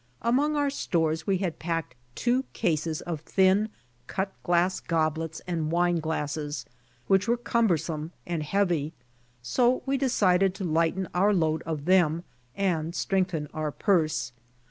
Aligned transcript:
Among 0.23 0.55
our 0.55 0.71
stores 0.71 1.27
we 1.27 1.37
had 1.37 1.59
packed 1.59 1.93
two 2.15 2.43
cases 2.53 3.01
of 3.01 3.21
thin, 3.21 3.69
/cutglass 4.07 4.83
goblets 4.87 5.41
and 5.45 5.69
wine 5.71 5.97
glasses, 5.99 6.65
which 7.05 7.27
were 7.27 7.37
cumbersome 7.37 8.11
and 8.25 8.41
heavy, 8.41 8.93
so 9.43 9.83
we 9.85 9.97
decided 9.97 10.55
to 10.55 10.63
lighten 10.63 11.07
our 11.13 11.35
load 11.35 11.61
of 11.67 11.85
them 11.85 12.23
and 12.57 12.95
strengthen 12.95 13.47
our 13.53 13.71
purse. 13.71 14.31